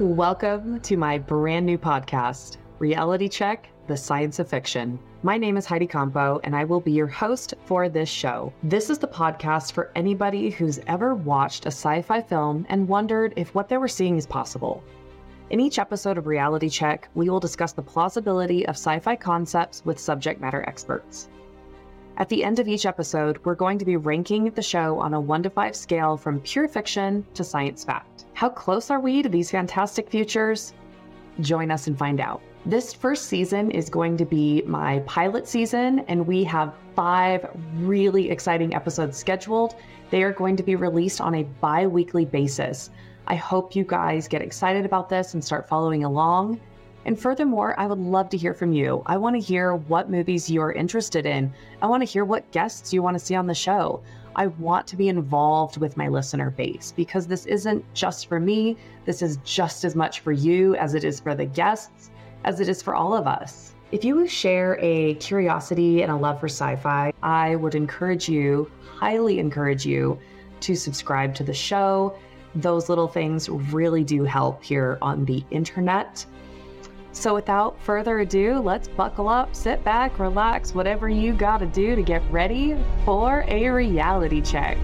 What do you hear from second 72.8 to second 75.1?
little things really do help here